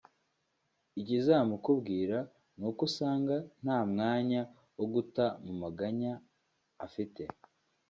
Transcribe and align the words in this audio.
Ikizamukubwira 0.99 2.17
ni 2.57 2.63
uko 2.69 2.81
usanga 2.89 3.35
nta 3.63 3.79
mwanya 3.91 4.41
wo 4.77 4.85
guta 4.93 5.25
mu 5.45 5.53
maganya 5.61 6.11
afite 6.85 7.21